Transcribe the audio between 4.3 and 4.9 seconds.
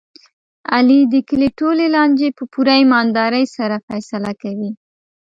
کوي.